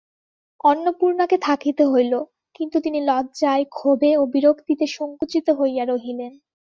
[0.63, 2.13] অন্নপূর্ণাকে থাকিতে হইল,
[2.55, 6.33] কিন্তু তিনি লজ্জায় ক্ষোভে ও বিরক্তিতে সংকুচিত হইয়া রহিলেন।